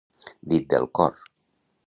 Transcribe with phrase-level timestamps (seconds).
[0.53, 1.21] Dit del cor.